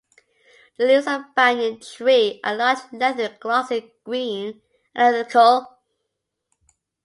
The 0.79 0.85
leaves 0.87 1.05
of 1.05 1.21
the 1.21 1.27
banyan 1.35 1.79
tree 1.79 2.39
are 2.43 2.55
large, 2.55 2.79
leathery, 2.91 3.37
glossy, 3.39 3.93
green, 4.03 4.59
and 4.95 5.13
elliptical. 5.15 5.77